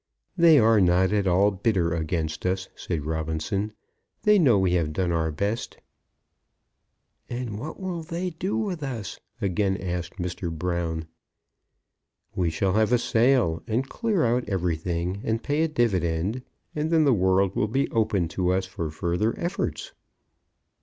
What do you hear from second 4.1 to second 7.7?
"They know we have done our best." "And